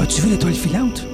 [0.00, 1.09] As tu vu l'étoile filante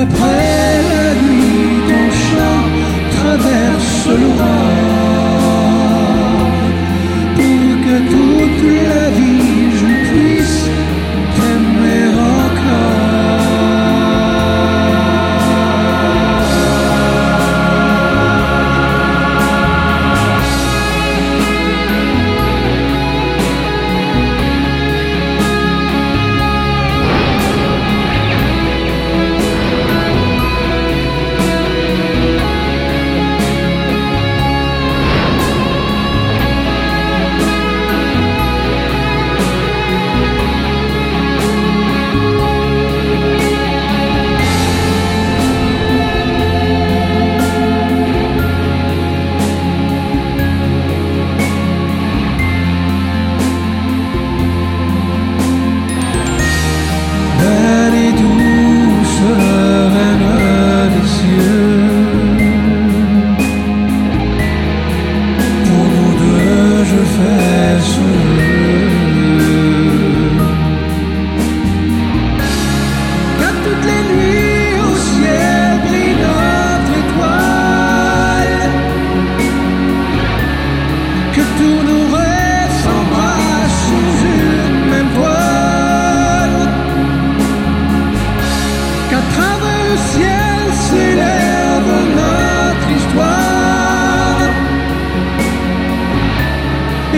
[0.00, 0.39] airplane.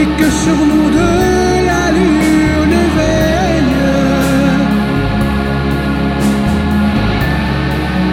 [0.07, 3.79] que sur nous deux la lune veille.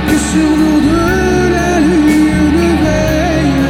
[0.10, 3.66] Que sur nous deux la lune veille.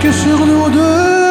[0.00, 1.25] Que sur nous deux